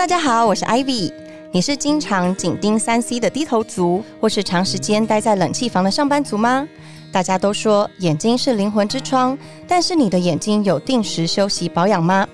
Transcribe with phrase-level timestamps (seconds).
[0.00, 1.12] 大家好，我是 Ivy。
[1.52, 6.66] 你是经常紧盯三 C 的低头族，或是长时间待在冷气房的上班族吗？
[7.12, 9.36] 大家都说眼睛是灵魂之窗，
[9.68, 12.26] 但是你的眼睛有定时休息保养吗？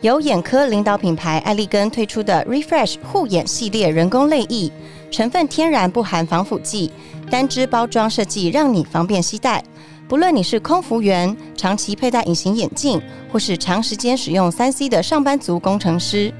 [0.00, 4.72] 由眼科领导品牌艾丽根推出的 Refresh 护眼系列人工泪液，
[5.08, 6.90] 成分天然，不含防腐剂，
[7.30, 9.62] 单支包装设计让你方便携带。
[10.08, 13.00] 不论你是空服员、长期佩戴隐形眼镜，
[13.32, 16.34] 或是长时间使用三 C 的上班族工程师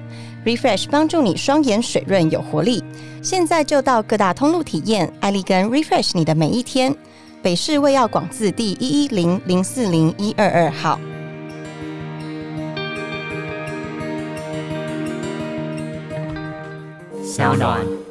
[0.47, 2.83] ，Refresh 帮助你双眼水润有活力。
[3.21, 6.97] 现在就到各大通路体验艾丽根 Refresh 你的每一天。
[7.43, 10.99] 北市卫药广字第一一零零四零一二二号。
[17.23, 18.06] 小暖。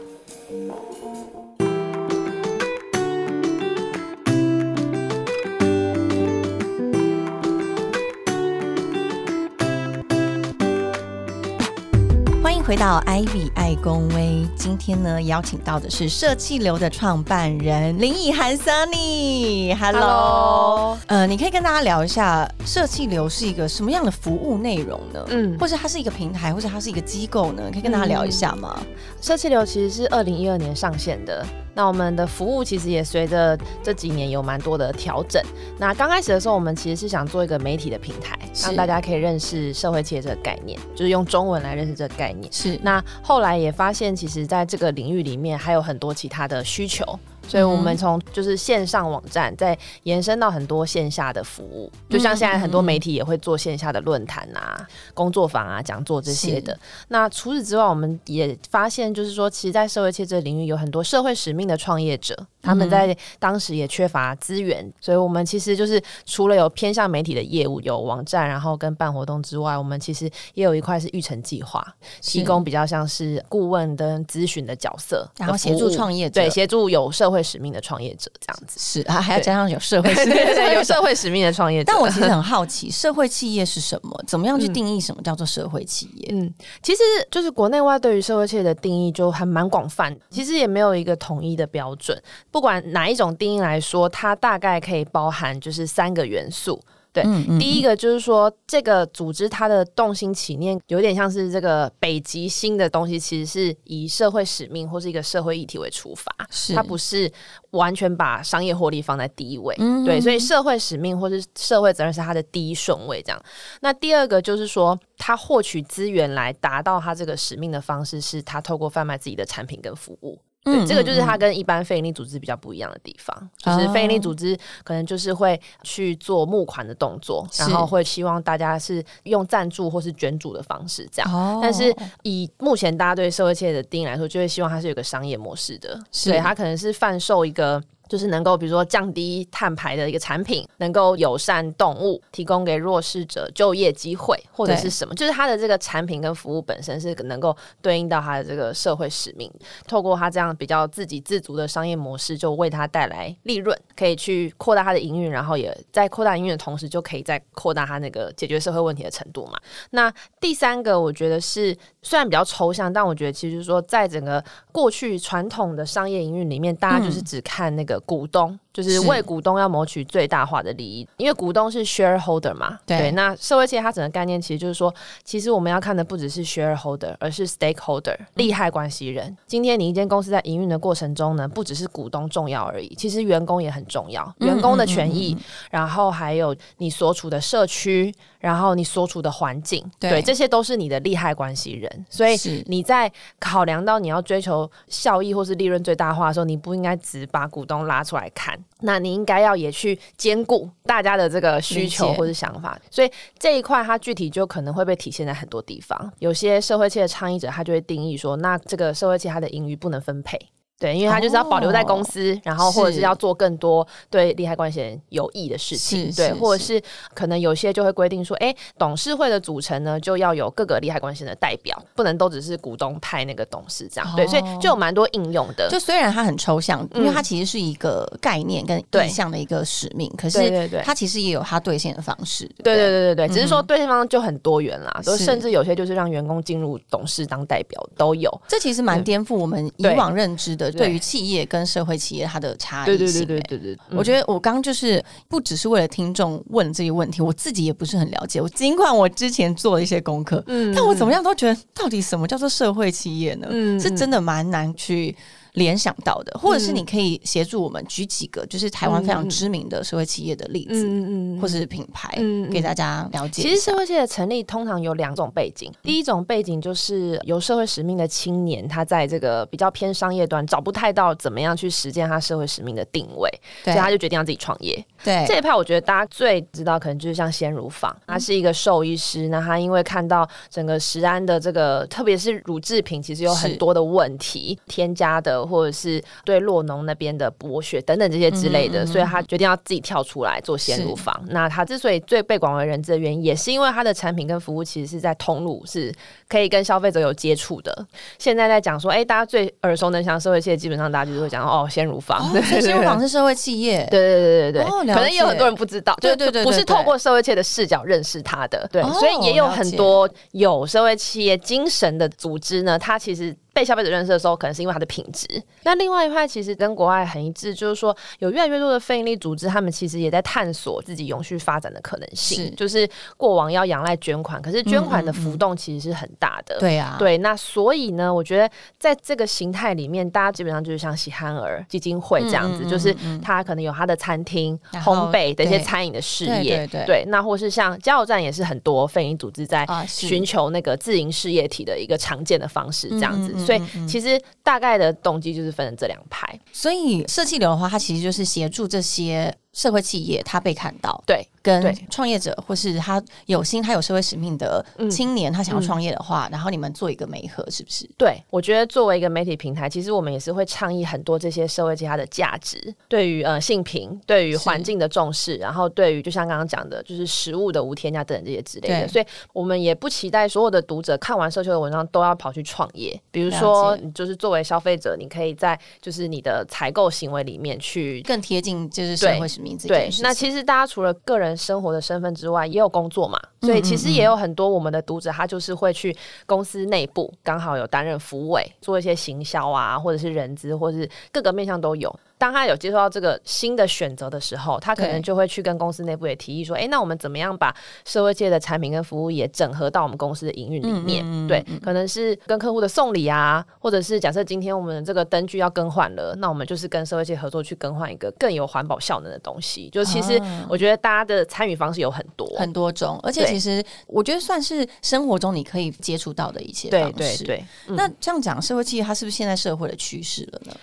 [12.65, 14.43] 回到 Ivy 爱公威。
[14.55, 19.77] 今天呢，邀请到的是社气流的创办人林以涵 Sunny。
[19.77, 25.23] Hello，Hello 呃，你可以跟大家聊一下社气流是一个什么样的服务内容呢？
[25.27, 27.69] 嗯或者它是一个平台，或者它是一个机构呢？
[27.71, 28.79] 可以跟大家聊一下吗？
[29.21, 35.43] 社气流其实是二零一二年上线的，那我们的服务其实也随着这几年有蛮多的调整。
[35.77, 42.51] 那刚开始的时候，我们其实是想做一个媒体的平台，让大家可以认识社会企业这个概念，就是用中文来认识这个概念。
[42.51, 47.03] 是那后来也发现，其实在这个领域里面还有很多其他的需求，
[47.47, 56.77] 所以我们从就是线上网站再延伸到很多线下的服务，就像现在很多媒体也会做线下的论坛啊、工作坊啊、讲座这些的。
[57.09, 62.35] 那除此之外，我们也发现，就是说，其实，在社会企业这个领域有很多社会使命的创业者，
[62.65, 71.85] 他们在当时也缺乏资源，所以我们其实就是除了有偏向媒体的业务，有网站，然后跟办活动之外，我们其实也有一块是育成计划，
[72.21, 78.79] 提供比较像是顾问跟咨询的角色，然后协助创业者对，协助有社会使命的创业者这样子。
[78.79, 81.91] 是啊，还要加上有社会 对对对，有社会使命的创业者。
[81.91, 84.23] 但我其实很 好奇，社会企业是什么？
[84.25, 86.29] 怎么样去定义什么叫做社会企业？
[86.31, 86.51] 嗯，
[86.81, 92.21] 其实就是国内外对于社会企业的定义就还蛮广泛，其实也没有一个统一的标准。
[92.55, 96.81] 不管哪一种定义来说，它大概可以包含就是三个元素。
[97.11, 107.29] 对，嗯第一个就是说，这个组织它的动心起念有点像是这个北极星的东西，其实是以社会使命或是一个社会议题为出发，是它不是
[107.71, 109.75] 完全把商业获利放在第一位。
[109.77, 113.21] 嗯对，所以社会使命或是社会责任是它的第一顺位。
[113.21, 113.41] 这样，
[113.81, 120.39] 那第二个就是说，他获取资源来达到他这个使命的方式，是他透过贩卖自己的产品跟服务。
[120.65, 131.31] 对，嗯这个就是嗯它跟一般非营利组织比较不一样的地方，就是哦非营利组织可能就是会去做募款的动作，然后会希望大家是用赞助或是捐助的方式这样。
[131.31, 137.81] 哦但是以目前大家对社会企业的定义来说，就会希望它是有个商业模式的，是对，它可能是贩售一个。
[138.07, 149.51] 就是能够，比如说降低碳排的一个产品，能够友善动物，提供给弱势者就业机会，或者是什么，就是它的这个产品跟服务本身是能够对应到它的这个社会使命。
[149.87, 159.53] 透过它这样比较自给自足的商业模式，就为它带来利润，可以去扩大它的营运，然后也在扩大营运的同时，就可以再扩大它那个解决社会问题的程度嘛。
[159.91, 172.77] 那第三个，我觉得是虽然比较抽象，但我觉得其实就是说，在整个过去传统的商业营运里面，大家就是只看那个股东，就是是为股东要谋取最大化的利益，因为股东是 shareholder 嘛。
[172.85, 174.93] 对那社会企业它整个概念其实就是说，
[175.23, 179.33] 其实我们要看的不只是 shareholder，而是 stakeholder 利害关系人。
[179.47, 185.37] 今天你一间公司在营运的过程中呢，不只是股东重要而已，其实员工也很重要，嗯员工的权益，
[185.71, 192.05] 然后还有你所处的社区，然后你所处的环境，对这些都是你的利害关系人。
[192.09, 193.09] 所以是你在
[193.39, 202.79] 考量到你要追求效益或是利润最大化的时候，你不应该只把股东拉出来看，那你应该要也去兼顾大家的这个需求或是想法。
[202.91, 206.11] 所以这一块它具体就可能会被体现在很多地方。
[206.19, 210.39] 有些社会企业倡议者，他就会定义说，那这个社会企业它的盈余不能分配。
[210.77, 213.01] 对，因为他就是要保留在公司，然后或者是是。
[213.05, 216.81] 要做更多对利害关系人有益的事情，对，或者是。
[217.13, 227.13] 可能有些就会规定说，哎，董事会的组成呢就要有各个利害关系人的代表，不能都只是股东派那个董事这样，对，所以就有蛮多应用的，就虽然它很抽象，因为嗯。
[227.15, 230.81] 它其实是一个概念跟对意向的一个使命，可是对对对。
[230.83, 232.45] 它其实也有它兑现的方式。
[232.63, 232.75] 对对对？
[232.75, 235.23] 对对对对，只是说对方就很多元啦，都是。
[235.23, 238.29] 甚至有些就是让员工进入董事当代表都有。
[238.47, 242.97] 这其实蛮颠覆我们以往认知的的对于企业跟社会企业它的差异性。
[242.97, 248.41] 对对对对对对，我觉得我刚就是不只是为了听众问这些问题，我自己也不是很了解。
[248.41, 253.47] 我尽管我之前做了一些功课，嗯，但我怎么样都觉得，到底什么叫做社会企业呢？
[253.49, 255.15] 嗯，是真的蛮难去。
[255.55, 262.09] 联想到的，或者是你可以协助我们举几个，就是台湾非常知名的社会企业的例子，嗯嗯，或者是品牌，
[262.51, 263.41] 给大家了解。
[263.41, 273.29] 其实社会企业的成立通常有两种背景，第一种背景就是有社会使命的青年，他在这个比较偏商业端找不太到怎么样去实践他社会使命的定位，
[273.63, 274.85] 所以他就决定要自己创业。
[275.03, 275.25] 对。
[275.27, 286.03] 这一派，我觉得大家最知道可能就是像鲜乳坊，他是一个兽医师，那他因为看到整个食安的这个，特别是乳制品，其实有很多的问题，添加的或者是。
[286.23, 291.15] 对洛农那边的剥削等等这些之类的，所以他决定要自己跳出来做鲜乳坊。
[291.27, 295.93] 那他之所以最被广为人知的原因，也是因为他的产品跟服务其实是在通路是
[296.27, 297.85] 可以跟消费者有接触的。
[298.17, 302.19] 现在在讲说，哎，大家最耳熟能详社会企业，基本上大家就是会讲哦，鲜乳坊。
[302.61, 313.35] 鲜乳坊是社会企业，对对对对对，可能也有很多人不知道，对对对，不是透过社会企业的视角认识他的，对，所以也有很多有社会企业精神的组织呢，它其实。
[313.55, 315.25] 被消费者认识的时候，可能是因为它的品质。
[315.63, 322.53] 那另外一块其实跟国外很一致，就是说有越来越多的非营利组织，他们其实也在探索自己永续发展的可能性。
[322.57, 322.85] 就是
[323.15, 326.59] 过往要仰赖捐款，可是捐款的浮动其实是很大的。
[326.59, 327.17] 对啊，对。
[327.19, 332.93] 那所以呢，我觉得在这个形态里面，大家基本上就是像喜憨儿基金会这样子，就是
[333.23, 336.67] 他可能有他的餐厅、烘焙的一些餐饮的事业。
[336.85, 343.44] 对，那或是像加油站也是很多非营利组织在寻求那个自营事业体的一个常见的方式，这样子。
[343.45, 346.27] 所以其实大概的动机就是分成这两派。
[346.51, 351.03] 所以设计流的话，它其实就是协助这些社会企业，他被看到。
[351.07, 351.27] 对。
[351.45, 357.87] 跟创业者或是他有心、他有社会使命的青年，他想要创业的话，然后你们做一个媒合，是不是？
[357.99, 368.87] 对，我觉得作为一个媒体平台，其实我们也是会倡议很多这些社会其他的价值，对于呃性平，对于环境的重视，然后对于就像刚刚讲的，就是食物的无添加等等这些之类的。
[368.87, 372.99] 所以我们也不期待所有的读者看完社区的文章都要跑去创业。
[373.11, 379.44] 比如说，就是作为消费者，你可以在就是你的采购行为里面去更贴近就是社会使命。
[379.67, 381.35] 对，那其实大家除了个人。
[381.35, 385.95] 生活的身份之外，也有工作嘛，所以其实也有很多我们的读者，他就是会去
[386.25, 391.93] 公司内部，刚好有担任服委，做一些行销啊，或者是人资，或者是各个面向都有。
[392.17, 397.53] 当他有接受到这个新的选择的时候，他可能就会去跟公司内部也提议说：“哎，那我们怎么样把
[397.83, 401.27] 社会界的产品跟服务也整合到我们公司的营运里面？
[401.27, 409.69] 对，可能是跟客户的送礼啊，或者是假设今天我们这个灯具要更换了，那我们就是跟社会界合作去更换一个更有环保效能的东西。
[409.71, 417.25] 就其实我觉得大家的参与方式有很多很多种，而且其实我觉得算是生活中你可以接触到的一些方式。
[417.25, 420.53] 对，那这样讲，社会企业它是不是现在社会的趋势了呢？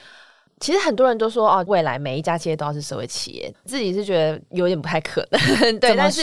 [0.63, 5.41] 其实很多人都说哦，未来每一家企业都要是社会企业，自己是觉得有点不太可能。
[5.81, 6.23] 对，但是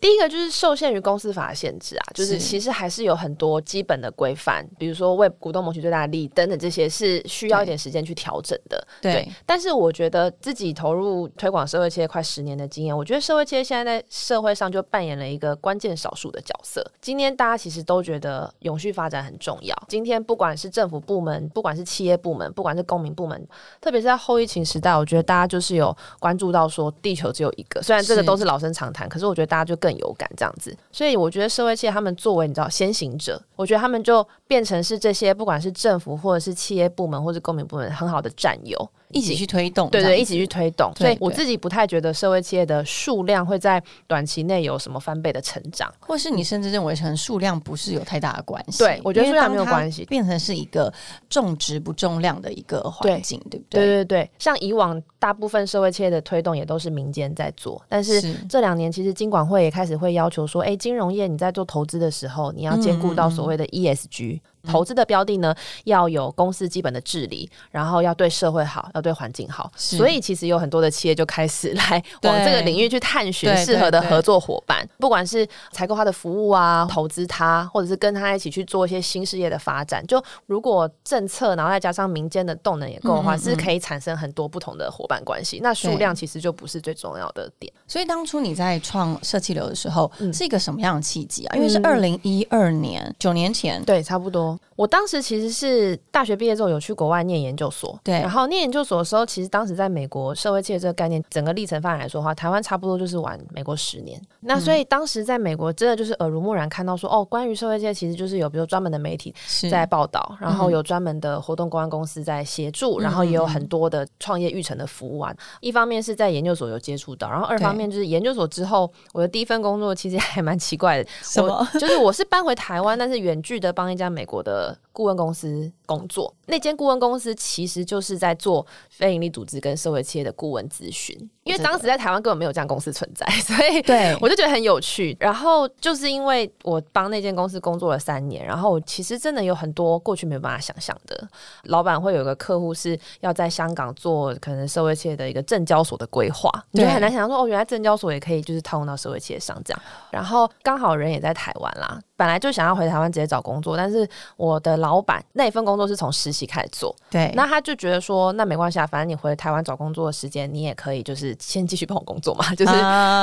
[0.00, 8.86] 第一个就是受限于公司法的限制啊，就是其实还是有很多基本的规范，比如说为股东谋取最大的利益等等这些是需要一点时间去调整的。
[9.02, 16.84] 对，但是我觉得自己投入推广社会企业快十年的经验，我觉得社会企业现在在社会上就扮演了一个关键少数的角色。
[17.00, 19.76] 今天大家其实都觉得永续发展很重要。
[19.88, 23.44] 今天不管是政府部门，不管是企业部门，不管是公民部门。
[23.80, 30.76] 特别是在后疫情时代，我觉得大家就是有关注到说地球只有一个，虽然这个都是老生常谈，可是我觉得大家就更有感这样子。
[30.90, 38.88] 所以我觉得社会企业他们作为你知道先行者，我觉得他们就变成是这些不管是政府或者是企业部门或者公民部门很好的战友。
[39.14, 40.92] 一起去推动，对对，一起去推动。
[40.96, 48.78] 所以我自己不太觉得社会企业的数量会在短期内有什么翻倍的成长，或是你甚至认为成数量不是有太大的关系。
[48.78, 50.92] 对，我觉得数量没有关系，变成是一个
[51.30, 53.86] 重质不重量的一个环境，对不对？
[53.86, 64.40] 对对对，像以往大部分社会企业的推动也都是民间在做，但是这两年其实金管会也开始会要求说，哎，金融业你在做投资的时候，你要兼顾到所谓的 ESG。
[64.66, 65.54] 投资的标的呢，
[65.84, 69.70] 要有公司基本的治理，然后要对社会好，要对环境好。
[69.76, 80.04] 所以其实有很多的企业就开始来往这个领域去探寻适合的合作伙伴，不管是采购他的服务啊，投资他，或者是跟他一起去做一些新事业的发展。
[80.06, 85.60] 就如果政策，然后再加上民间的动能也够的话，是可以产生很多不同的伙伴关系。
[85.62, 87.72] 那数量其实就不是最重要的点。
[87.86, 91.56] 所以当初你在创社气流的时候，是一个什么样的契机啊？
[91.56, 94.53] 因为是二零一二年，九年前，对，差不多。
[94.76, 104.20] 我当时其实是大学毕业之后有去国外念研究所，对，然后念研究所所的时候，其实当时在美国社会企业这个概念整个历程发展来说的话，台湾差不多就是晚美国十年。
[104.40, 109.34] 那所以当时在美国真的就是耳濡目染看到说，哦，关于社会界其实就是有比如专门的媒体
[109.70, 115.34] 在报道，然后有专门的活动公关公司在协助，然后也有很多的创业育成的服务啊。
[115.60, 121.66] 一方面是在研究所有接触到，然后二方面就是研究所之后，我的第一份工作其实还蛮奇怪的，什么？
[121.80, 126.32] 就是我是搬回台湾，但是远距的帮一家美国的顾问公司工作。
[126.46, 135.16] 那间顾问公司其实就是在做非营利组织跟社会企业的顾问咨询，因为当时在台湾根本没有这样公司存在，所以对 我就觉得很有趣。
[135.18, 141.28] 然后就是因为我帮那间公司工作了三年，然后其实真的有很多过去没有办法想象的。
[141.64, 149.82] 老板会有一个客户是要在香港做可能社会企业的一个证交所的规划，你就很难想象说哦，原来证交所也可以就是套用到社会企业上这样。
[150.10, 156.94] 然后刚好人也在台湾啦，本来就想要回台湾直接找工作，但是我的老板那一份工作是从实习开始做。
[157.10, 162.72] 对，那他就觉得说，那没关系啊，反正你回台湾找工作的时间，你也可以就是先继续帮我工作嘛， 就是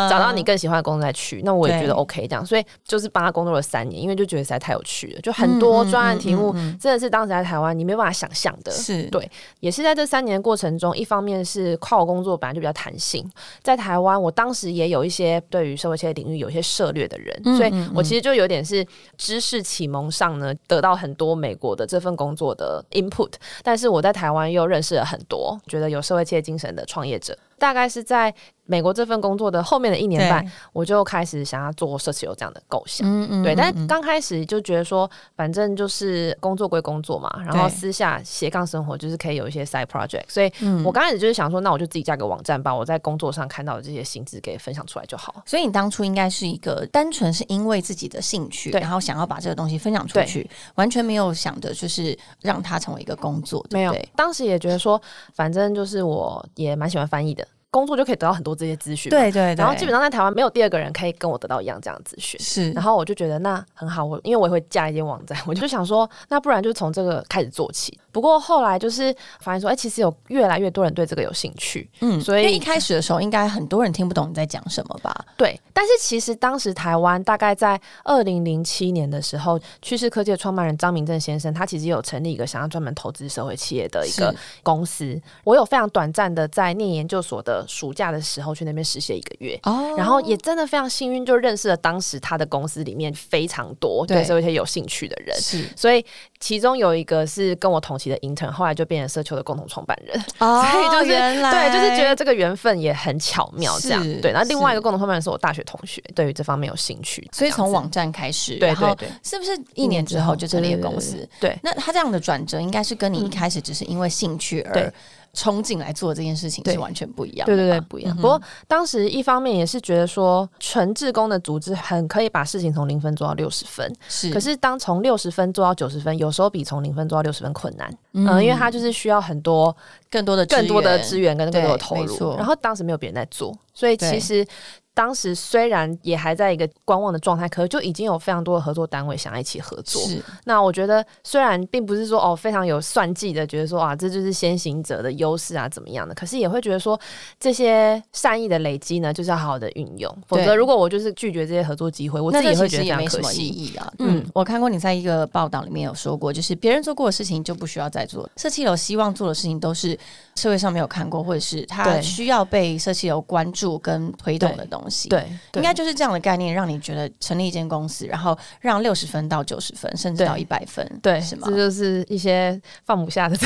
[0.10, 1.44] 找到你更喜欢的工作再去。
[1.46, 8.72] 那我也觉得 OK 这样，所以就是帮他工作了三年，因为就觉得实在太有趣了，就很多专案题目真的是当时在台湾你没办法想象的。
[8.72, 13.30] 是对，也是在这三年的过程中，一方面是跨国工作本来就比较弹性，
[13.62, 18.86] 在台湾我当时也有一些对于社会企业领域有一些涉略的人，所以我其实就有点是
[19.18, 23.78] 知识启蒙上呢，得到很多美美国的这份工作的 input，但。
[23.82, 28.32] 是我在台湾又认识了很多觉得有社会企业精神的创业者，大概是在。
[28.66, 33.06] 美国这份工作的后面的一年半，我就开始想要做社企有这样的构想。
[33.08, 33.54] 嗯嗯，对。
[33.54, 40.24] 但刚开始就觉得说，反正就是工作归工作嘛，然后私下斜杠生活就是可以有一些 side project。
[40.28, 40.50] 所以
[40.86, 45.44] 我刚开始就是想说，那我就自己架个网站，把我在工作上看到的这些薪资给分享出来就好。
[45.46, 53.66] 所以你当初应该是一个单纯是因为自己的兴趣，然后想要把这个东西分享出去，完全没有想着就是让它成为一个工作。
[53.72, 55.02] 没有，当时也觉得说，
[55.34, 57.46] 反正就是我也蛮喜欢翻译的。
[57.72, 62.70] 工作就可以得到很多这些资讯，对对，然后基本上在台湾没有第二个人可以跟我得到一样这样的资讯，是。
[62.74, 67.98] 然后我就觉得那很好，我因为我也会架一间网站，我就想说，那不然就从这个开始做起。
[68.12, 75.26] 不过后来就是发现说，哎，其实有越来越多人对这个有兴趣，嗯，所以一开始的时候应该很多人听不懂你在讲什么吧？
[75.38, 75.58] 对。
[75.74, 85.20] 但是其实当时台湾大概在二零零七年的时候，趋势科技的创办人张明正先生，他其实有成立一个想要专门投资社会企业的一个公司。
[85.46, 88.42] 我有非常短暂的在念研究所的暑假的时。
[88.42, 96.04] 候去那边实习一个月，哦然后也真的非常幸运，就认识了当时他的公司里面非常多对社会些有兴趣的人，是，所以
[96.40, 104.02] 其中有一个是跟我同期的 intern，后来就变成社球的共同创办人， 所以就是对，就是觉得这个缘分也很巧妙，这样。
[104.22, 104.32] 对。
[104.32, 111.28] 然后另外一个共同创办人是我大学同学，对于这方面有兴趣，所以从网站开始，对对对，是不是一年之后就成立公司？
[111.40, 114.92] 对，那他这样的转折应该是跟你一开始只是因为兴趣而。
[115.34, 118.16] 冲进来做这件事情是完全不一样，对对对，不一样。
[118.16, 124.30] 不过当时一方面也是觉得说，纯志工的组织很可以把事情从零分做到六十分，是。
[124.32, 129.76] 可是当从六十分做到九十分，有时候比从零分做到六十分困难，嗯，因为它就是需要很多
[130.10, 132.36] 更多的更多的资源跟更多的投入。
[132.36, 134.46] 然后当时没有别人在做，所以其实。
[134.94, 140.02] 当时虽然也还在一个观望的状态，可是就已经有非常多的合作单位想要一起合作。
[140.02, 147.00] 是，那我觉得虽然并不是说哦非常有算计的，觉得说啊这就是先行者的优势啊怎么样的，可是也会觉得说
[147.40, 150.14] 这些善意的累积呢，就是要好好的运用。
[150.28, 153.92] 否则如果我就是拒绝这些合作机会，我自己也会觉得没什么意义啊。
[154.00, 158.30] 嗯，我看过你在一个报道里面有说过，就是别人做过的事情就不需要再做。
[158.36, 159.98] 社企楼希望做的事情都是
[160.36, 164.81] 社会上没有看过，或者是他需要被社企楼关注跟推动的东西。
[165.10, 165.26] 对。
[165.56, 171.48] 应该就是这样的概念，让你觉得成立一间公司，然后让六十分到九十分，甚至到一百分，对，是吗？
[171.50, 173.38] 这就是一些放不下的。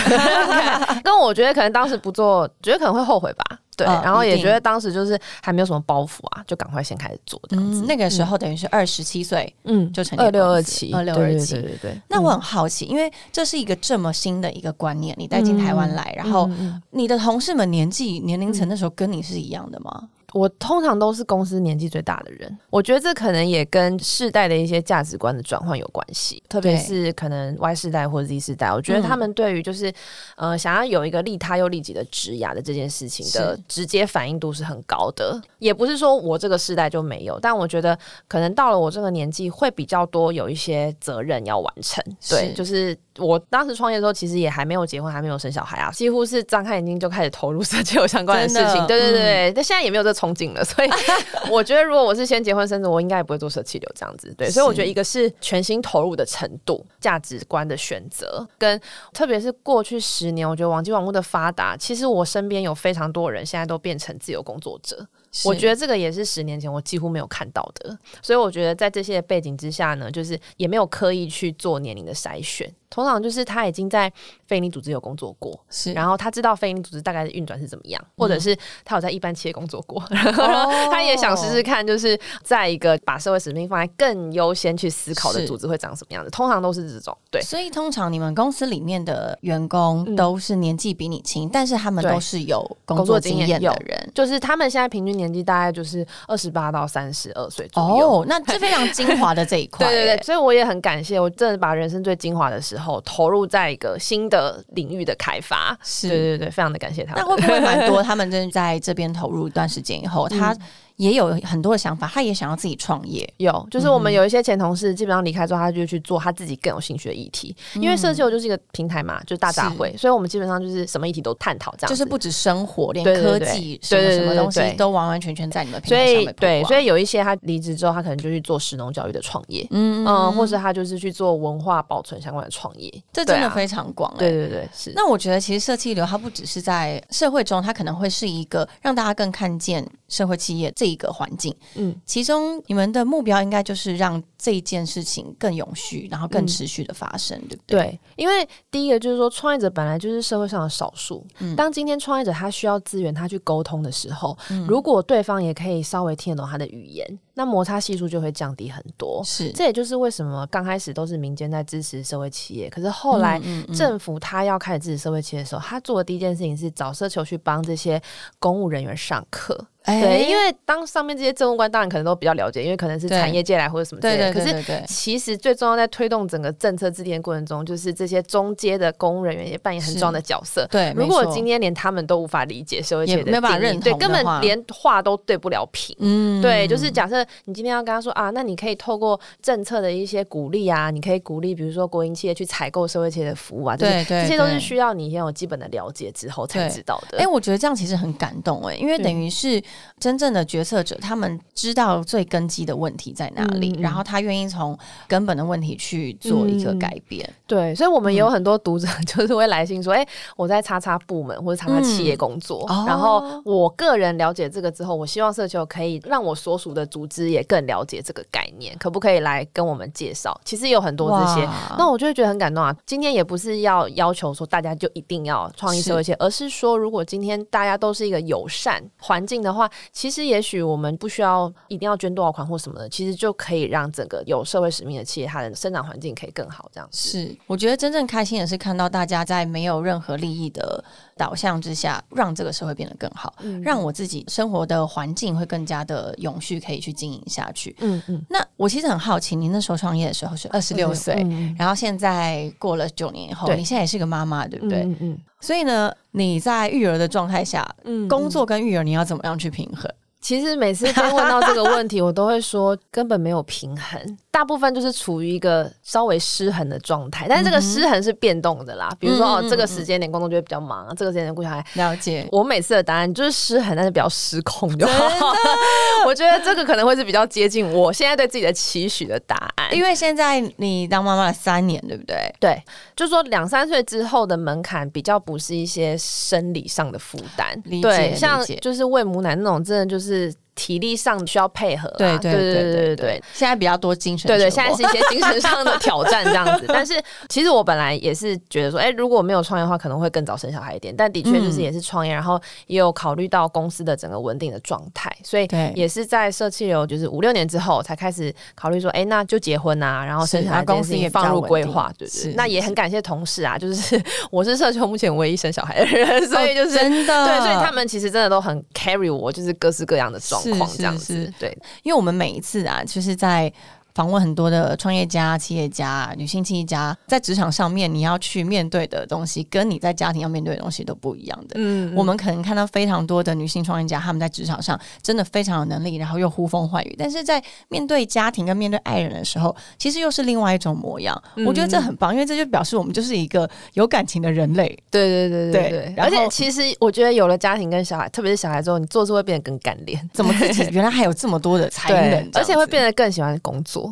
[1.04, 3.60] 跟我觉得可能当时不做，觉得可能会后悔吧。
[3.78, 7.84] 对，然后也觉得当时就是还没有什么包袱啊，就赶快先开始做这样子。
[7.86, 12.02] 那个时候等于是二十七岁，嗯，就成立二六二七，二六二七，对对对。
[12.08, 16.50] 那我很好奇，因为这是一个这么新的一个观念，你带进台湾来，然后
[16.92, 20.08] 你的同事们年纪年龄层那时候跟你是一样的吗？
[20.36, 29.90] 我通常都是公司年纪最大的人，我觉得这可能也跟世代的一些价值观的转换有关系，特别是可能 Y 世代或者 Z 世代，我觉得他们对于就是
[30.36, 42.98] 呃想要有一个利他又利己的职涯的这件事情的直接反应度是很高的，也不是说我这个世代就没有，但我觉得可能到了我这个年纪会比较多有一些责任要完成，对，就是。
[43.18, 48.88] 我当时创业的时候，其实也还没有结婚，还没有生小孩啊，几乎是张开眼睛就开始投入社交相关的事情。
[48.88, 50.64] 对对对，但现在也没有这憧憬了。
[50.64, 50.90] 所以
[51.50, 54.34] 我觉得，如果我是先结婚生子，我应该也不会做社气流这样子。
[54.38, 58.80] 对，所以我觉得一个是全心投入的程度、价值观的选择，跟
[59.14, 65.08] 特别是过去十年，我觉得网际网络的发达，其实我身边有非常多人现在都变成自由工作者。
[65.44, 72.74] 我觉得这个也是十年前我几乎没有看到的，所以我觉得在这些背景之下呢，就是也没有刻意去做年龄的筛选。
[72.90, 74.12] 通常就是他已经在
[74.48, 80.02] 非营利组织有工作过，是，然后他知道非营利组织大概的运转是怎么样，或者是他有在一般企业工作过，
[80.92, 86.30] 他也想试试看，就是在一个把社会使命放在更优先去思考的组织会长什么样子。
[86.30, 87.42] 通常都是这种，对。
[87.42, 98.22] 所以通常你们公司里面的员工都是年纪比你轻，但是他们都是有工作经验的人，就是他们现在平均年纪大概就是二十八到三十二岁左右。
[98.22, 99.86] 哦，那是非常精华的这一块。
[99.88, 102.86] 对对对，所以我也很感谢，我真的把人生最精华的时候。
[102.86, 107.24] 后投入在一个新的领域的开发，是对对对，非常的感谢他们。
[107.24, 108.04] 那会不会蛮多？
[108.04, 110.56] 他们真的在这边投入一段时间以后， 他。
[110.98, 113.28] 也有很多的想法，他也想要自己创业。
[113.38, 117.56] 有，就是我们有一些前同事，基本上离开之后，他就去做他自己更有兴趣的议题。
[117.76, 126.36] 因为社交就是一个平台嘛，就是大杂烩，所以我们基本上就是什么议题都探讨，这样就是不止生活，连科技什么什么东西都完完全全在你们平台上面。
[126.40, 132.92] 对，所以有一些他离职之后，他可能就去做实农教育的创业，嗯嗯，或是他就是去做文化保存相关的创业。
[133.12, 134.14] 这真的非常广。
[134.18, 134.94] 对对对，是。
[134.96, 141.56] 那我觉得其实社企流它不只是在社会中，它可能会是一个让大家更看见社会企业这一个环境。
[141.76, 147.80] 嗯，其中你们的目标应该就是让这一件事情更永续，然后更持续的发生，对不对？
[147.80, 151.26] 对，因为第一个就是说，创业者本来就是社会上的少数。
[151.40, 154.38] 嗯，当今天创业者他需要资源，他去沟通的时候，
[154.68, 159.20] 如果对方也可以稍微听得懂他的语言，那摩擦系数就会降低很多。
[159.26, 163.42] 是，这也就是为什么刚开始都是民间在支持社会企业，可是后来
[163.76, 168.00] 政府他要开始支持社会企业的时候，他做的第一件事情是找社球去帮这些
[168.38, 169.58] 公务人员上课。
[169.88, 174.34] 对，因为当上面这些政务官当然可能都比较了解，因为可能是产业界来或者什么之类的。
[174.36, 180.68] 可是其实最重要在推动整个政策制定的过程中，就是这些中阶的公务人员也扮演很重要的角色。
[180.70, 183.34] 对，如果今天连他们都无法理解社会界的定
[183.74, 185.96] 义，对，根本连话都对不了平。
[186.00, 197.18] 嗯，对，就是假设你今天要跟他说啊，那你可以透过政策的一些鼓励啊，你可以鼓励比如说国营企业去采购社会企业的服务啊，对对，这些都是需要你先有基本的了解之后才知道的。
[197.18, 199.62] 哎，我觉得这样其实很感动哎，因为等于是。
[200.00, 207.28] 真正的决策者，他们知道最根基的问题在哪里，然后他愿意从根本的问题去做一个改变。
[207.46, 220.40] 对，所以，我们也有很多读者 就是会来信说：“哎，我在叉叉部门或者叉叉企业工作，然后我个人了解这个之后，我希望社球可以让我所属的组织也更了解这个概念，可不可以来跟我们介绍？
[220.44, 222.76] 其实有很多这些，那我就会觉得很感动啊。
[222.86, 236.70] 今天也不是要要求说大家就一定要创意社会而是说，如果今天大家都是一个友善环境的话。”其实，也许我们不需要一定要捐多少款或什么的，其实就可以让整个有社会使命的企业，它的生长环境可以更好。
[236.74, 240.84] 这样子是，我觉得真正开心的是看到大家在没有任何利益的
[241.18, 247.76] 导向之下，让这个社会变得更好，让我自己生活的环境会更加的永续，可以去经营下去。
[247.80, 248.26] 嗯嗯。
[248.30, 251.16] 那我其实很好奇，您那时候创业的时候是二十六岁，
[251.58, 254.84] 然后现在过了九年以后，你现在也是个妈妈，对不对？
[254.84, 255.18] 嗯嗯。
[255.42, 259.88] 所以呢，你在育儿的状态下，嗯，工作跟育儿你要怎么样去平衡？
[260.26, 264.02] 其实每次被问到这个问题，我都会说根本没有平衡。
[264.32, 268.90] 大部分就是处于一个稍微失衡的状态，但是这个失衡是变动的啦。
[269.00, 271.64] 比如说哦，这个时间点工作就会比较忙，这个时间点顾小孩。
[271.76, 272.28] 了解。
[272.32, 275.32] 我每次的答案就是失衡，但是比较失控就好。
[276.08, 279.76] 我觉得这个可能会是比较接近我现在对自己的期许的答案。
[279.76, 282.18] 因为现在你当妈妈了三年，对不对？
[282.40, 282.60] 对，
[282.96, 287.62] 就是说两三岁之后的门槛比较不是一些生理上的负担。
[287.82, 290.15] 对，像就是喂母奶那种，真的就是。
[290.16, 293.24] 就是体力上需要配合，对对对对对对。
[293.34, 296.66] 现在比较多精神，对对，现在是一些精神上的 挑战这样子。
[296.68, 296.94] 但是
[297.28, 300.96] 其实我本来也是觉得说，哎，如果没有创业的话，可能会更早生小孩一点。
[300.96, 312.34] 但的确就是也是创业，然后也有考虑到公司的整个稳定的状态，所以也是在社气流就是五六年之后才开始考虑说，哎，那就结婚啊，然后生小孩，公司也放入规划，对对。
[312.34, 320.42] 那也很感谢同事啊，就是 我是社球目前唯一生小孩的人，所以就是真的对，所以他们其实真的都很 carry 我，就是各式各样的状。
[320.78, 323.52] 这样子，对，因为我们每一次啊，就是在
[323.96, 331.56] 访问很多的创业家、企业家、女性企业家，在职场上面你要去面对的东西，跟你在家庭要面对的东西都不一样的。
[331.56, 341.20] 嗯，我们可能看到非常多的女性创业家，他们在职场上真的非常有能力，然后又呼风唤雨，但是在面对家庭跟面对爱人的时候，其实又是另外一种模样。
[341.48, 344.68] 我觉得这很棒，因为这就表示我们就是一个有感情的人类。
[344.92, 350.10] 对对对对对，而且其实我觉得有了家庭跟小孩，特别是小孩之后，你做事会变得更干练。
[350.12, 353.85] 怎么自己 原来还有这么多的才能，而且会变得更喜欢工作。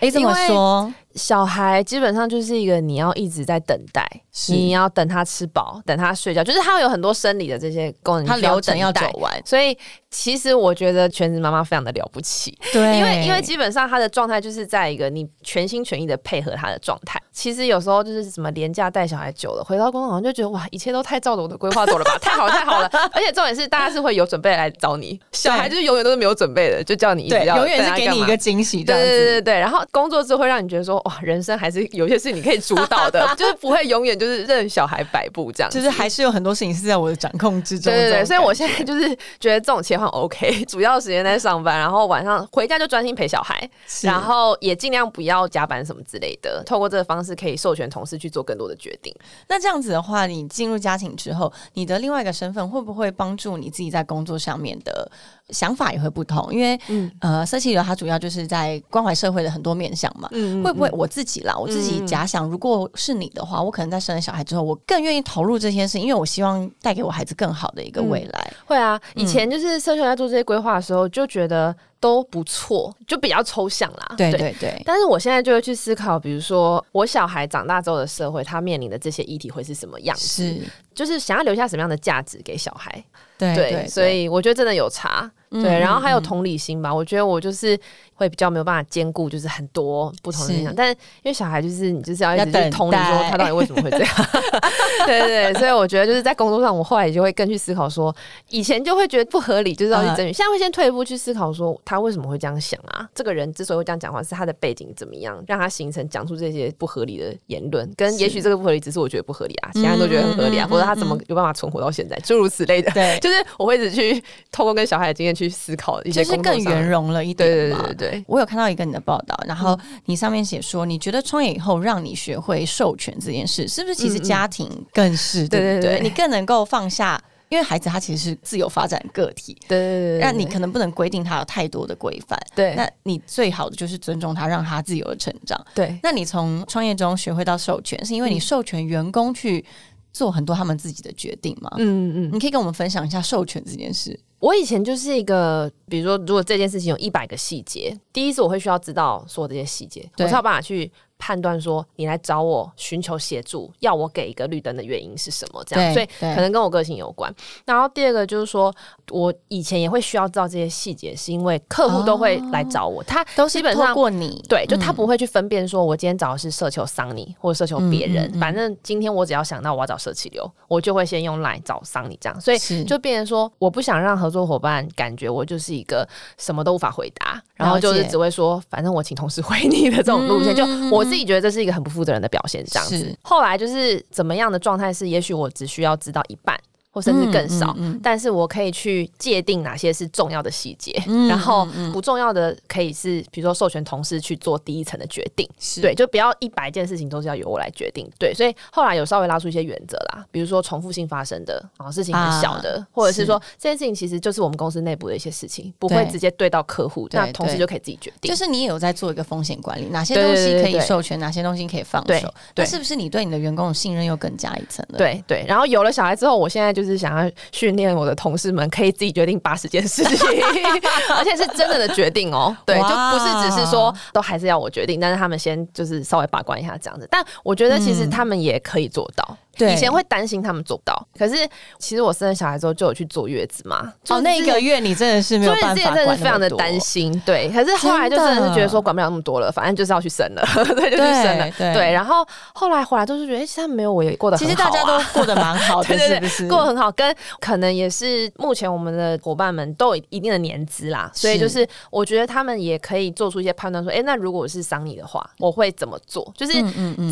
[0.00, 0.92] 哎，怎么说？
[1.14, 4.06] 小孩基本上就是一个你要一直在等待，
[4.48, 9.42] 你要等他吃饱，等他睡觉，就是他会有很多生理的这些功能，他流程要走完。
[9.44, 9.76] 所以
[10.10, 17.20] 其实我觉得全职妈妈非常的了不起，对，因为因为基本上他的状态就是在一个你全心全意的配合他的状态。
[17.32, 22.90] 其实有时候就是什么廉价带小孩久了，回到工作好像就觉得哇，一切都太照着我的规划走了吧， 太好太好了。
[23.12, 29.58] 而且重点是大家是会有准备来找你，小孩就是永远都是没有准备的，就叫你对，永远是给你一个惊喜，对对对对。
[29.58, 31.80] 然后工作之后会让你觉得说哇，人生还是。
[31.92, 37.92] 有些事你可以主导的， 就是不会永远就是任小孩摆布这样，就是还是有很多事情是在我的掌控之中。
[37.92, 39.08] 对对对，所以我现在就是
[39.40, 43.68] 觉得这种切换 OK，主要时间在上班，然后晚上回家就专心陪小孩，
[44.02, 46.62] 然后也尽量不要加班什么之类的。
[46.64, 49.14] 透过这个方式，可以授权同事去做更多的决定。
[49.48, 55.10] 那这样子的话，你进入家庭之后，你的另外一个身份会不会帮助你自己在工作上面的？
[55.52, 56.78] 想法也会不同，因为
[57.20, 60.28] 呃，色气流它主要就是在关怀社会的很多面向嘛。
[60.62, 61.56] 会不会我自己啦？
[61.56, 68.52] 我自己假想，如果是你的话，我可能在生了小孩之后，我更愿意投入这件事，因为我希望带给我孩子更好的一个未来。
[68.64, 74.14] 会啊，以前就是色气在做这些规划的时候，就觉得都不错，就比较抽象啦。
[74.16, 74.80] 对对对。
[74.84, 80.26] 但是我现在就会去思考，比如说我小孩长大之后的社会，他面临的这些议题会是什么样子？
[80.26, 80.60] 是，
[80.94, 83.02] 就是想要留下什么样的价值给小孩？
[83.38, 83.86] 对对。
[83.88, 85.30] 所以我觉得真的有差。
[85.50, 86.94] 对，然后还有同理心吧。
[86.94, 87.76] 我觉得我就是
[88.14, 90.72] 会比较没有办法兼顾，就是很多不同的影响。
[90.72, 94.08] 但是因为小孩就是你就是要一直去同理说他到底为什么会这样。
[95.06, 98.14] 对对对，所以我觉得就是在工作上，我后来就会更去思考说，
[98.50, 100.32] 以前就会觉得不合理，就是要去争取。
[100.32, 103.08] 现在会先退一步去思考说，他为什么会这样想啊？
[103.12, 107.90] 这个人之所以会这样讲话，是他的背景怎么样，让他形成讲出这些不合理的言论。
[107.96, 112.88] 跟也许这个不合理只是我觉得不合理啊，其他人都觉得很合理啊，或者他怎么有办法存活到现在，诸如此类的。
[112.92, 115.34] 对，就是我会一直去透过跟小孩的经验。
[115.40, 117.48] 去思考一些，就是更圆融了一点。
[117.48, 125.98] 对对对对，我有看到一个你的报道，然后你上面写说，你觉得创业以后让你学会授权这件事，是不是其实家庭更是对对？
[125.98, 135.60] 对，你更能够放下，因为孩子他其实是自由发展个体，对对对，让你可能不能规定他有太多的规范，对，那你最好的就是尊重他，让他自由的成长。
[135.74, 139.64] 对，那你从创业中学会到授权，是因为你授权员工去
[140.12, 141.70] 做很多他们自己的决定吗？
[141.78, 144.18] 嗯嗯嗯，你可以跟我们分享一下授权这件事。
[144.40, 150.90] 我以前就是一个，比如说，如果这件事情有一百个细节，第一是我会需要知道所有这些细节，我才有办法去。
[151.20, 155.62] 判断说你来找我寻求协助，要我给一个绿灯的原因是什么？
[155.66, 157.32] 这样，所以可能跟我个性有关。
[157.66, 158.74] 然后第二个就是说，
[159.10, 181.09] 我以前也会需要知道这些细节，是因为客户都会来找我，他都基本上过你，对，就他不会去分辨说我今天找的是奢求桑尼或者奢求别人，反正今天我只要想到我要找社气流，我就会先用来找桑尼这样，所以就变成说，我不想让合作伙伴感觉我就是一个什么都无法回答，然后就是只会说，反正我请同事回你的这种路线，就我。
[181.10, 183.18] 自己觉得这是一个很不负责任的表现，这样子。
[183.22, 186.58] 后来就是怎么样的状态是，也许我只需要知道一半。
[187.00, 190.92] 或甚至更少，但是我可以去界定哪些是重要的细节，
[191.28, 195.48] 然后不重要的可以是，比如说授权同事去做第一层的决定，
[195.80, 208.30] 对，就不要一百件事情都是要由我来决定，对，所以后来有稍微拉出一些原则啦，比如说重复性发生的啊事情很小的，或者是说这件事情其实就是我们公司内部的一些事情，不会直接对到客户，那同事就可以自己决定。
[208.30, 214.98] 就是你也有在做一个风险管理，哪些东西可以授权，哪些东西可以放手，那是不是你对你的员工的信任又更加一层了？
[214.98, 217.30] 对对，然后有了小孩之后，我现在就是想要。
[217.52, 220.28] 训练我的同事们可以自己决定八十件事情，
[221.14, 222.56] 而且是真的的决定哦。
[222.64, 227.06] 对，就不是只是说都还是要我决定，但是他们先就是稍微把关一下这样子。
[227.10, 229.36] 但我觉得其实他们也可以做到。
[229.58, 231.34] 以前会担心他们做不到，可是
[231.78, 233.92] 其实我生了小孩之后就有去坐月子嘛。
[234.08, 237.20] 哦，那一个月你真的是没有办法，真的是非常的担心。
[237.26, 240.42] 对，可是后来就真的是觉得说管不了那么多了，反正就是要去生了，
[240.76, 241.50] 对，就去生了。
[241.74, 246.48] 对，然后后来回来都是觉得，哎，其实没有我也过得，其实大家都过得蛮好的， 是不是？
[246.48, 256.32] 过得很好，跟可能也是目前我们的伙伴们都有一定的年资啦，所以就是我觉得他们也可以做出一些判断，说，哎，那如果我是桑尼的话，我会怎么做？
[256.36, 256.52] 就是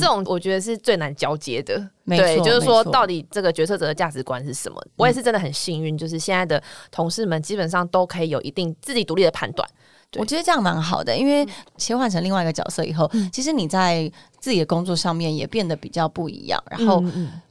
[0.01, 1.83] 这种我觉得是最难交接的。
[2.16, 4.83] 对，就是说，到底这个决策者的价值观是什么？
[4.97, 9.68] 我也是真的很幸运，就是现在的同事们基本上都可以有一定自己独立的判断。
[10.16, 16.62] 我觉得这样蛮好的，因为切换成另外一个角色以后，嗯其实你在自己的工作上面也变得比较不一样。
[16.70, 17.03] 然后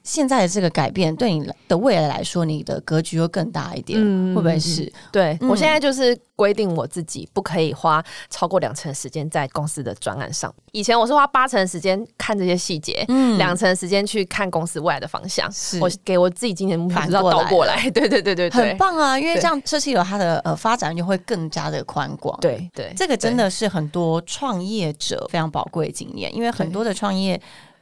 [0.03, 4.91] 现在的这个改变，对你的未来来说，你的格局又更大一点，嗯会不会是？
[5.11, 10.53] 对、嗯我现在就是规定我自己不可以花超过两成时间在公司的专案上。
[10.71, 15.51] 以前我是花八成时间看这些细节，嗯两成时间去看公司未来的方向。
[15.51, 19.19] 是我给我自己今年的目标倒过来， 对对对对对，很棒啊！
[19.19, 27.39] 因为这样设计有它的呃发展就会更加的宽广。，对对，这个真的是很多创业者非常宝贵的经验，因为很多的创业。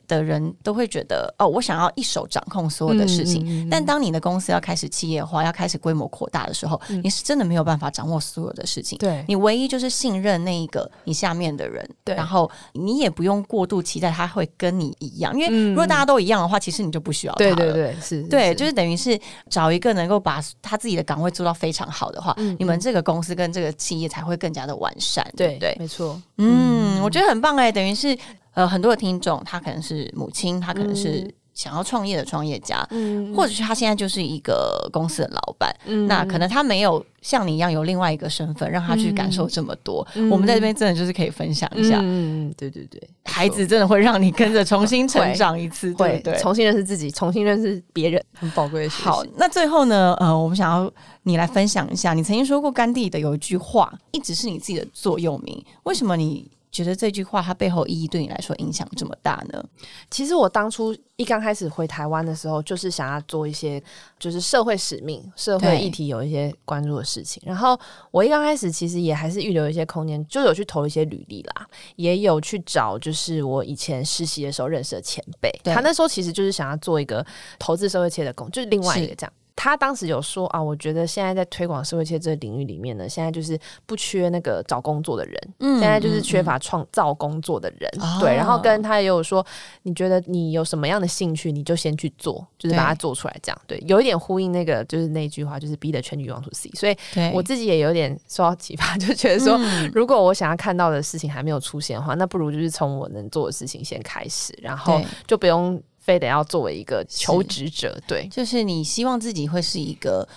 [0.07, 3.67] 的人都会觉得哦，我想要一手掌控所有的事情。
[3.71, 8.99] 但当你的公司要开始企业化，要开始规模扩大的时候，你是真的没有办法掌握所有的事情。
[8.99, 17.55] 嗯对你唯一就是信任那一个你下面的人，对然后你也不用过度期待他会跟你一样，因为嗯如果大家都一样的话，其实你就不需要他了。
[17.55, 25.75] 对对对是，对，就是等于是找一个能够把他自己的岗位做到非常好的话，嗯你们这个公司跟这个企业才会更加的完善，对对？
[25.79, 28.15] 没错，嗯，我觉得很棒哎，等于是
[28.55, 31.33] 呃很多的听众，他可能是母亲，他可能是嗯。
[31.55, 40.05] 想要创业的创业家，嗯或者是他现在就是一个公司的老板，嗯那可能他没有像你一样有另外一个身份，让他去感受这么多。
[40.15, 40.29] 嗯。
[40.29, 46.37] 我们在这边真的就是可以分享一下，嗯对对对，孩子真的会让你跟着重新 成长一次，对对？
[46.39, 49.03] 重新认识自己，重新认识别人，很宝贵的学习。
[49.03, 50.91] 好，那最后呢，呃，我们想要
[51.23, 59.63] 你来分享一下，你曾经说过甘地的有一句话，一直是你自己的座右铭，为什么你觉得这句话它背后意义对你来说影响这么大呢？
[60.11, 63.81] 其实我当初一刚开始回台湾的时候，就是想要做一些
[64.19, 67.41] 就是社会使命、社会议题有一些关注的事情。
[67.45, 67.79] 然后
[68.11, 75.49] 我一刚开始其实也还是预留一些空间，就有去投一些履历啦，也有去找就是我以前实习的时候认识的前辈。
[75.63, 77.25] 他那时候其实就是想要做一个
[77.57, 79.31] 投资社会企业的工，就是另外一个这样。
[79.55, 88.35] 他当时有说啊，我觉得现在在推广社会切这个领域里面呢，现在就是不缺那个找工作的人，嗯现在就是缺乏创造工作的人，哦对。
[88.35, 89.45] 然后跟他也有说，
[89.83, 96.75] 你觉得你有什么样的兴趣，你就先去做，就是把它做出来，这样对，有一点呼应那个就是那句话，就是 be the change you want to see。
[96.77, 96.95] 所以
[97.33, 108.27] 我自己也有点受到启发， 就觉得说，嗯如果我想要看到的事情还没有出现的话，那不如就是从我能做的事情先开始，然后就不用非得要作为一个求职者，对。
[108.27, 110.27] 就是你希望自己会是一个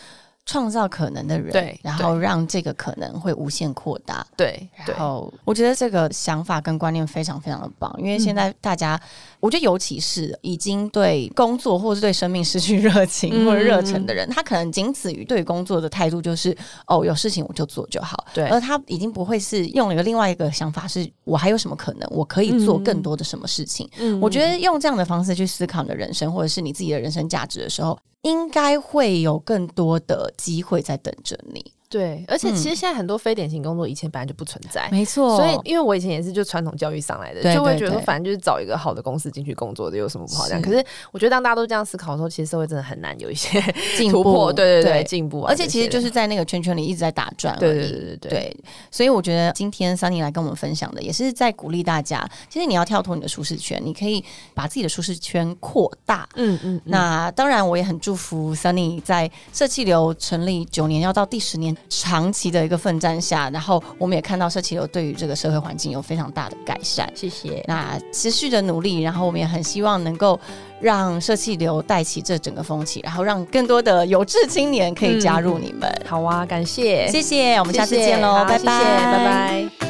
[0.48, 4.26] 创造可能的人，对然后让这个可能会无限扩大。
[4.34, 4.94] 对对。
[4.94, 8.98] 然后我觉得这个想法跟观念非常非常的棒，因为现在大家，
[9.40, 13.44] 我觉得尤其是已经对工作或是对生命失去热情嗯。
[13.44, 16.56] 或者热忱的人，他可能仅此于对工作的态度就是
[16.86, 18.48] 哦，有事情我就做就好，对。
[18.48, 23.86] 而他已经不会是用了一个另外一个想法，是我还有什么可能，我可以做更多的什么事情。
[23.98, 24.18] 嗯。
[24.18, 31.77] 我觉得用这样的方式去思考你的人生，或者是你自己的人生价值的时候，应该会有更多的机会在等着你。
[31.88, 34.88] 对，而且嗯其实现在很多非典型工作以前本来就不存在。
[34.92, 40.60] 没错所以，因为我以前也是就传统教育上来的，对就会觉得说，反正就是找一个好的公司进去工作的，有什么不好这样？
[40.60, 43.58] 可是我觉得当大家都这样思考的时候，其实社会真的很难有一些
[43.96, 45.50] 进步突破，对对对，进步啊。
[45.50, 47.58] 而且其实就是在那个圈圈里一直在打转。
[47.58, 48.56] 对对对对对对，
[48.90, 54.22] 所以我觉得今天 Sunny 来跟我们分享的，也是在鼓励大家，其实你要跳脱你的舒适圈，你可以
[54.52, 56.28] 把自己的舒适圈扩大。
[56.36, 67.10] 嗯嗯，那当然，我也很祝福 Sunny 在社气流成立九年，要到第十年，长期的一个奋战下，然后我们也看到社企流对于这个社会环境有非常大的改善。
[67.14, 67.62] 谢谢。
[67.66, 70.38] 那持续的努力，然后我们也很希望能够
[70.80, 75.90] 让社企流带起这整个风气，然后让更多的有志青年可以加入你们。
[76.06, 79.87] 好啊，感谢，谢谢，我们下次见喽，拜拜，拜拜。